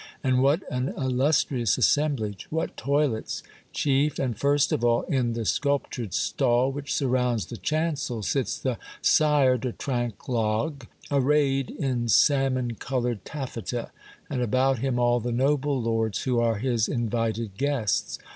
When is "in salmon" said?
11.69-12.73